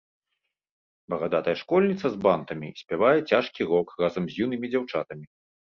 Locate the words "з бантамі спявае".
2.15-3.13